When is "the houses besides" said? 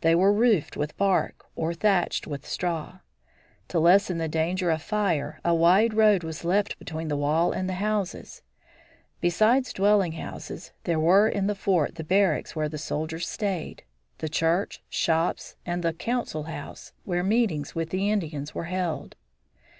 7.68-9.72